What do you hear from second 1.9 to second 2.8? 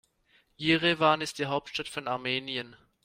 Armenien.